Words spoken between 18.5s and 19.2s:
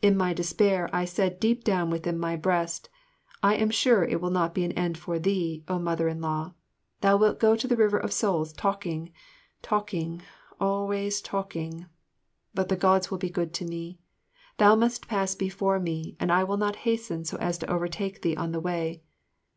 the way."